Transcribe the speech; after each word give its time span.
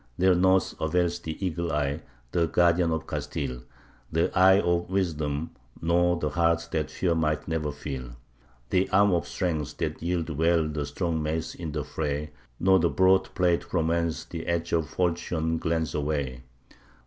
There 0.17 0.33
naught 0.33 0.73
avails 0.79 1.19
the 1.19 1.45
Eagle 1.45 1.71
eye, 1.71 2.01
the 2.31 2.47
guardian 2.47 2.89
of 2.91 3.05
Castile, 3.05 3.61
The 4.11 4.35
eye 4.35 4.59
of 4.59 4.89
wisdom, 4.89 5.51
nor 5.79 6.17
the 6.19 6.29
heart 6.29 6.69
that 6.71 6.89
fear 6.89 7.13
might 7.13 7.47
never 7.47 7.71
feel, 7.71 8.15
The 8.71 8.89
arm 8.89 9.13
of 9.13 9.27
strength 9.27 9.77
that 9.77 10.01
wielded 10.01 10.39
well 10.39 10.67
the 10.67 10.87
strong 10.87 11.21
mace 11.21 11.53
in 11.53 11.73
the 11.73 11.83
fray, 11.83 12.31
Nor 12.59 12.79
the 12.79 12.89
broad 12.89 13.25
plate 13.35 13.63
from 13.63 13.89
whence 13.89 14.25
the 14.25 14.47
edge 14.47 14.73
of 14.73 14.89
falchion 14.89 15.59
glance 15.59 15.93
away. 15.93 16.45